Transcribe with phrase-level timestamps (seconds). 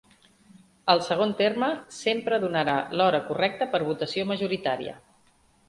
[0.93, 1.69] El segon terme
[1.99, 4.99] sempre donarà l'hora correcta per votació majoritària.